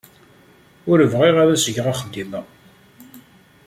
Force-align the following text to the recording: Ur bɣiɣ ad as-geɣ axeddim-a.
Ur 0.91 0.99
bɣiɣ 1.11 1.35
ad 1.41 1.49
as-geɣ 1.55 1.85
axeddim-a. 1.93 2.41